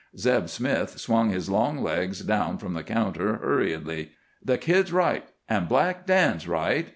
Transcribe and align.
Zeb 0.17 0.49
Smith 0.49 0.99
swung 0.99 1.29
his 1.29 1.47
long 1.47 1.83
legs 1.83 2.21
down 2.21 2.57
from 2.57 2.73
the 2.73 2.81
counter 2.81 3.35
hurriedly. 3.35 4.13
"The 4.43 4.57
kid's 4.57 4.91
right, 4.91 5.25
an' 5.47 5.67
Black 5.67 6.07
Dan's 6.07 6.47
right. 6.47 6.89